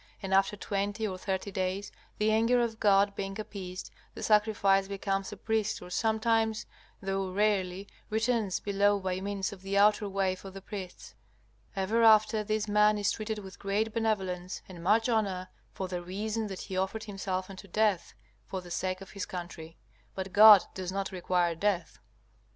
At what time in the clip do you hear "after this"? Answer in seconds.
12.01-12.67